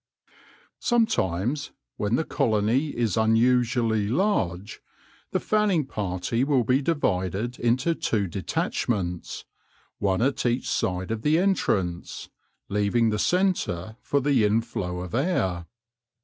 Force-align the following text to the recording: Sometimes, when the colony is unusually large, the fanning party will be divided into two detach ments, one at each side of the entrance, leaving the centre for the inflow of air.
Sometimes, 0.79 1.69
when 1.97 2.15
the 2.15 2.23
colony 2.23 2.87
is 2.87 3.17
unusually 3.17 4.07
large, 4.07 4.81
the 5.29 5.39
fanning 5.39 5.85
party 5.85 6.43
will 6.43 6.63
be 6.63 6.81
divided 6.81 7.59
into 7.59 7.93
two 7.93 8.25
detach 8.25 8.89
ments, 8.89 9.45
one 9.99 10.23
at 10.23 10.43
each 10.43 10.67
side 10.67 11.11
of 11.11 11.21
the 11.21 11.37
entrance, 11.37 12.29
leaving 12.67 13.11
the 13.11 13.19
centre 13.19 13.95
for 14.01 14.19
the 14.19 14.43
inflow 14.43 15.01
of 15.01 15.13
air. 15.13 15.67